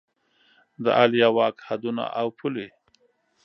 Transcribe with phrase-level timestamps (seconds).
[0.83, 2.67] د عالیه واک حدونه او پولې